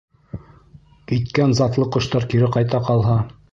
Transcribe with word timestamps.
Киткән 1.11 1.53
затлы 1.61 1.87
ҡоштар 1.97 2.27
кире 2.35 2.53
ҡайта 2.59 2.83
ҡалһа... 2.91 3.23